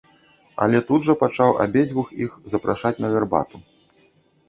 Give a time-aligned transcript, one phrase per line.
[0.65, 3.67] Але тут жа пачаў абедзвюх іх запрашаць на гарбату.